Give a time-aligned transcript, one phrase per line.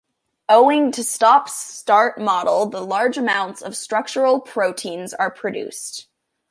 [0.49, 6.07] Owing to stop-start model, the large amounts of the structural proteins are produced.